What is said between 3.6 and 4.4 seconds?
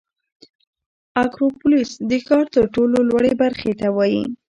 ته وایي.